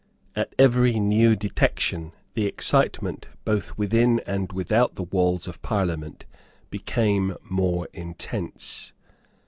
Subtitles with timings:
[0.35, 6.25] At every new detection, the excitement, both within and without the walls of Parliament,
[6.71, 8.93] became more intense.